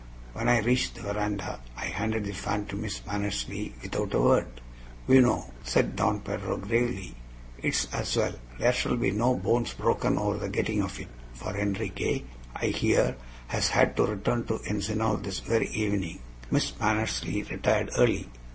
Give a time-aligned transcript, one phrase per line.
[0.33, 4.47] When I reached the veranda, I handed the fan to Miss Mannersley without a word.
[5.07, 7.13] "BUENO," said Don Pedro, gravely;
[7.59, 8.33] "it is as well.
[8.57, 12.21] There shall be no bones broken over the getting of it, for Enriquez,
[12.55, 13.15] I hear,
[13.49, 16.17] has had to return to the Encinal this very evening."
[16.49, 18.27] Miss Mannersley retired early.